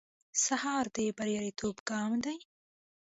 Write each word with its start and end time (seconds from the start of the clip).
سهار 0.45 0.85
د 0.95 0.97
بریالیتوب 1.17 1.75
ګام 1.89 2.11
دی. 2.25 2.37